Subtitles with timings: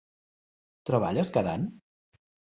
[0.91, 1.69] Treballes cada any?